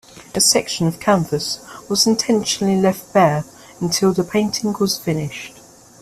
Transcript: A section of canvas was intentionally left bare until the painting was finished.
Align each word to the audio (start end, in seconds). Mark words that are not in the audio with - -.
A 0.33 0.41
section 0.41 0.87
of 0.87 0.99
canvas 0.99 1.63
was 1.87 2.07
intentionally 2.07 2.75
left 2.81 3.13
bare 3.13 3.45
until 3.79 4.13
the 4.13 4.23
painting 4.23 4.73
was 4.79 4.97
finished. 4.97 5.55